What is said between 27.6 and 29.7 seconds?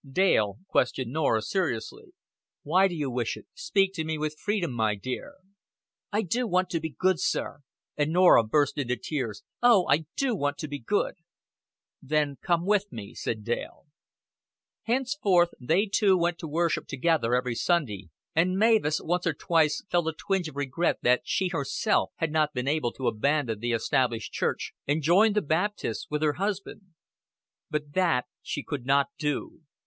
But that she could not do.